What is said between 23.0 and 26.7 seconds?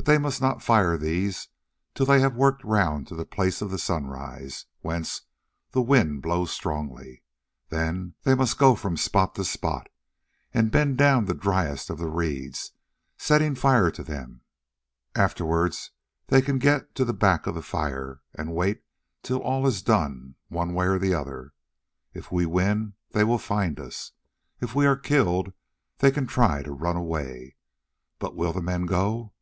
they will find us, if we are killed they can try